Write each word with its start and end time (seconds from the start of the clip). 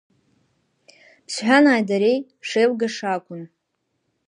Ԥсҳәанааи 1.25 1.83
дареи 1.87 2.19
шеилгаша 2.47 3.07
акәын. 3.15 3.43